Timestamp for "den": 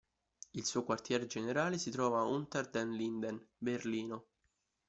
2.71-2.89